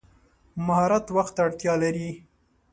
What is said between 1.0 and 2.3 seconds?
وخت ته اړتیا لري.